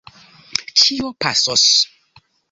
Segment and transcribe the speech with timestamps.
[0.83, 1.65] Ĉio pasos!